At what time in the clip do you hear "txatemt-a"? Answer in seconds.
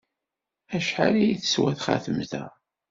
1.77-2.43